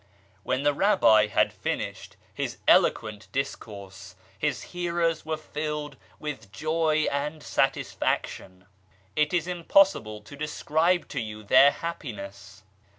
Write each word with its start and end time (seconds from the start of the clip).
When 0.41 0.63
the 0.63 0.73
Rabbi 0.73 1.27
had 1.27 1.53
finished 1.53 2.17
his 2.33 2.57
eloquent 2.67 3.27
discourse, 3.31 4.15
his 4.35 4.63
hearers 4.73 5.27
were 5.27 5.37
filled 5.37 5.95
with 6.17 6.51
joy 6.51 7.05
and 7.11 7.43
satisfaction. 7.43 8.65
It 9.15 9.31
is 9.31 9.45
impossible 9.45 10.21
to 10.21 10.35
describe 10.35 11.07
to 11.09 11.19
you 11.19 11.43
their 11.43 11.69
happiness 11.69 12.63